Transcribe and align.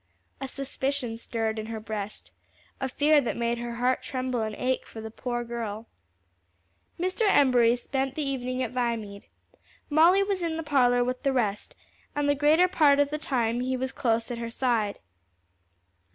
A 0.41 0.47
suspicion 0.47 1.15
stirred 1.15 1.59
in 1.59 1.67
her 1.67 1.79
breast, 1.79 2.31
a 2.79 2.89
fear 2.89 3.21
that 3.21 3.37
made 3.37 3.59
her 3.59 3.75
heart 3.75 4.01
tremble 4.01 4.41
and 4.41 4.55
ache 4.55 4.87
for 4.87 4.99
the 4.99 5.11
poor 5.11 5.43
girl. 5.43 5.85
Mr. 6.99 7.21
Embury 7.29 7.75
spent 7.75 8.15
the 8.15 8.27
evening 8.27 8.63
at 8.63 8.71
Viamede. 8.71 9.27
Molly 9.91 10.23
was 10.23 10.41
in 10.41 10.57
the 10.57 10.63
parlor 10.63 11.03
with 11.03 11.21
the 11.21 11.31
rest, 11.31 11.75
and 12.15 12.27
the 12.27 12.33
greater 12.33 12.67
part 12.67 12.97
of 12.99 13.11
the 13.11 13.19
time 13.19 13.59
he 13.59 13.77
was 13.77 13.91
close 13.91 14.31
at 14.31 14.39
her 14.39 14.49
side. 14.49 14.97